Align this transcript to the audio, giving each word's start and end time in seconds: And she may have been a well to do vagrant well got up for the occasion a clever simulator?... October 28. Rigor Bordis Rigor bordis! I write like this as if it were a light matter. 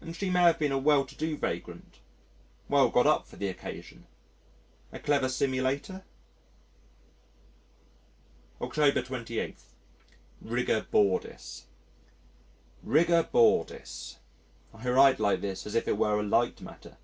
And 0.00 0.14
she 0.14 0.30
may 0.30 0.42
have 0.42 0.60
been 0.60 0.70
a 0.70 0.78
well 0.78 1.04
to 1.04 1.16
do 1.16 1.36
vagrant 1.36 1.98
well 2.68 2.88
got 2.88 3.04
up 3.08 3.26
for 3.26 3.34
the 3.34 3.48
occasion 3.48 4.06
a 4.92 5.00
clever 5.00 5.28
simulator?... 5.28 6.04
October 8.60 9.02
28. 9.02 9.56
Rigor 10.40 10.86
Bordis 10.92 11.64
Rigor 12.84 13.24
bordis! 13.32 14.18
I 14.72 14.88
write 14.88 15.18
like 15.18 15.40
this 15.40 15.66
as 15.66 15.74
if 15.74 15.88
it 15.88 15.98
were 15.98 16.20
a 16.20 16.22
light 16.22 16.60
matter. 16.60 16.96